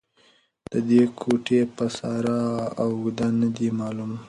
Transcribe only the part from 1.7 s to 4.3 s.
پساره او اږده نه دې معلوم